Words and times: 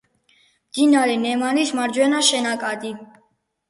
მდინარე 0.69 1.19
ნემანის 1.27 1.77
მარჯვენა 1.83 2.27
შენაკადი. 2.35 2.99